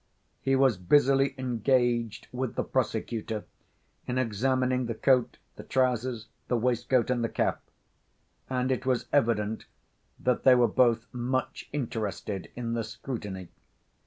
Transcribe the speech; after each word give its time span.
He 0.41 0.55
was 0.55 0.77
busily 0.79 1.35
engaged 1.37 2.27
with 2.31 2.55
the 2.55 2.63
prosecutor 2.63 3.45
in 4.07 4.17
examining 4.17 4.87
the 4.87 4.95
coat, 4.95 5.37
the 5.57 5.63
trousers, 5.63 6.25
the 6.47 6.57
waistcoat 6.57 7.11
and 7.11 7.23
the 7.23 7.29
cap; 7.29 7.61
and 8.49 8.71
it 8.71 8.83
was 8.87 9.05
evident 9.13 9.67
that 10.19 10.41
they 10.41 10.55
were 10.55 10.67
both 10.67 11.05
much 11.13 11.69
interested 11.71 12.49
in 12.55 12.73
the 12.73 12.83
scrutiny. 12.83 13.49